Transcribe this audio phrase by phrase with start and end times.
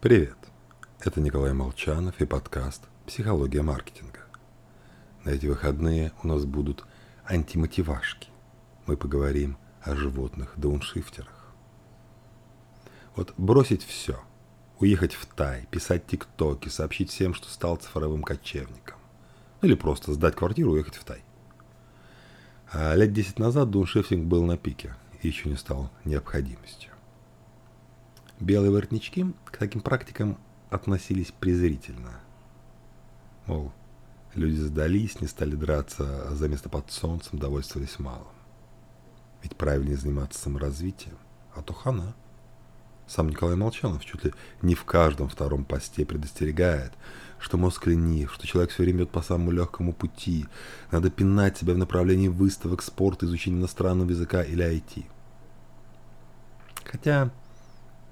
[0.00, 0.38] Привет!
[1.00, 4.20] Это Николай Молчанов и подкаст «Психология маркетинга».
[5.24, 6.86] На эти выходные у нас будут
[7.26, 8.30] антимотивашки.
[8.86, 11.52] Мы поговорим о животных-дауншифтерах.
[13.14, 14.18] Вот бросить все,
[14.78, 18.96] уехать в Тай, писать тиктоки, сообщить всем, что стал цифровым кочевником.
[19.60, 21.22] Или просто сдать квартиру и уехать в Тай.
[22.72, 26.90] А лет 10 назад дауншифтинг был на пике и еще не стал необходимостью.
[28.40, 30.38] Белые воротнички к таким практикам
[30.70, 32.20] относились презрительно.
[33.46, 33.70] Мол,
[34.34, 38.28] люди сдались, не стали драться, а за место под солнцем довольствовались малым.
[39.42, 41.18] Ведь правильнее заниматься саморазвитием,
[41.54, 42.14] а то хана.
[43.06, 46.92] Сам Николай Молчанов чуть ли не в каждом втором посте предостерегает,
[47.40, 50.46] что мозг ленив, что человек все время идет по самому легкому пути,
[50.92, 55.04] надо пинать себя в направлении выставок, спорта, изучения иностранного языка или IT.
[56.84, 57.30] Хотя,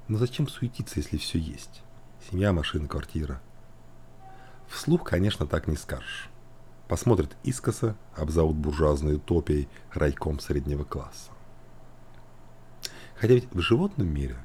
[0.09, 1.83] ну зачем суетиться, если все есть?
[2.31, 3.41] Семья, машина, квартира.
[4.67, 6.29] Вслух, конечно, так не скажешь.
[6.89, 11.31] Посмотрят искоса, обзовут буржуазной утопией райком среднего класса.
[13.17, 14.39] Хотя ведь в животном мире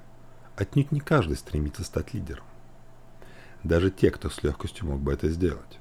[0.58, 2.45] отнюдь не каждый стремится стать лидером.
[3.64, 5.80] Даже те, кто с легкостью мог бы это сделать.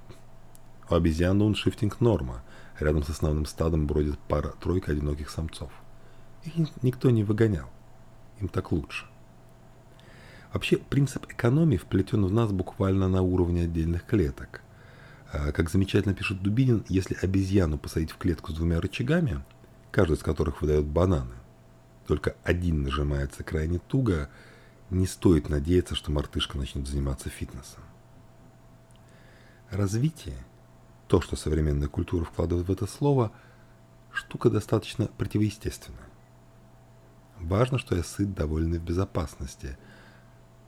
[0.89, 2.43] У обезьян дауншифтинг норма.
[2.79, 5.71] Рядом с основным стадом бродит пара-тройка одиноких самцов.
[6.45, 7.69] Их никто не выгонял.
[8.41, 9.07] Им так лучше.
[10.53, 14.63] Вообще, принцип экономии вплетен в нас буквально на уровне отдельных клеток.
[15.33, 19.43] А, как замечательно пишет Дубинин, если обезьяну посадить в клетку с двумя рычагами,
[19.91, 21.35] каждый из которых выдает бананы,
[22.07, 24.29] только один нажимается крайне туго,
[24.91, 27.83] не стоит надеяться, что мартышка начнет заниматься фитнесом.
[29.71, 30.37] Развитие,
[31.09, 33.33] то, что современная культура вкладывает в это слово,
[34.13, 36.11] штука достаточно противоестественная.
[37.41, 39.79] Важно, что я сыт, довольный в безопасности,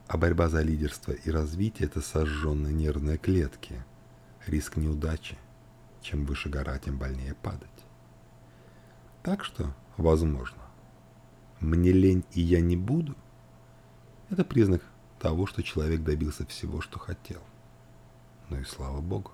[0.06, 3.82] а борьба за лидерство и развитие– это сожженные нервные клетки,
[4.46, 5.38] риск неудачи.
[6.02, 7.68] Чем выше гора, тем больнее падать.
[9.22, 10.58] Так что, возможно,
[11.60, 13.16] мне лень и я не буду,
[14.28, 14.82] это признак
[15.18, 17.40] того, что человек добился всего, что хотел.
[18.50, 19.32] Ну и слава Богу.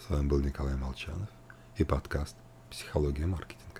[0.00, 1.28] С вами был Николай Молчанов
[1.76, 2.36] и подкаст
[2.70, 3.73] «Психология маркетинга».